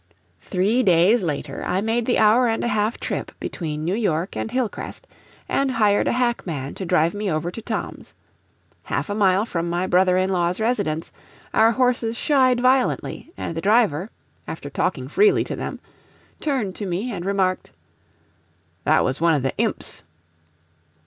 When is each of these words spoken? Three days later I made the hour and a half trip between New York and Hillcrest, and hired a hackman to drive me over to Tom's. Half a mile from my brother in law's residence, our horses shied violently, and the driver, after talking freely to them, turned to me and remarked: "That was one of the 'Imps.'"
Three 0.41 0.81
days 0.81 1.21
later 1.21 1.63
I 1.63 1.79
made 1.79 2.07
the 2.07 2.17
hour 2.17 2.47
and 2.47 2.63
a 2.63 2.67
half 2.67 2.99
trip 2.99 3.31
between 3.39 3.85
New 3.85 3.93
York 3.93 4.35
and 4.35 4.49
Hillcrest, 4.49 5.05
and 5.47 5.69
hired 5.73 6.07
a 6.07 6.13
hackman 6.13 6.73
to 6.73 6.87
drive 6.87 7.13
me 7.13 7.31
over 7.31 7.51
to 7.51 7.61
Tom's. 7.61 8.15
Half 8.85 9.11
a 9.11 9.13
mile 9.13 9.45
from 9.45 9.69
my 9.69 9.85
brother 9.85 10.17
in 10.17 10.31
law's 10.31 10.59
residence, 10.59 11.11
our 11.53 11.73
horses 11.73 12.17
shied 12.17 12.59
violently, 12.61 13.31
and 13.37 13.55
the 13.55 13.61
driver, 13.61 14.09
after 14.47 14.71
talking 14.71 15.07
freely 15.07 15.43
to 15.43 15.55
them, 15.55 15.79
turned 16.39 16.73
to 16.77 16.87
me 16.87 17.11
and 17.11 17.23
remarked: 17.23 17.71
"That 18.85 19.03
was 19.03 19.21
one 19.21 19.35
of 19.35 19.43
the 19.43 19.55
'Imps.'" 19.59 20.01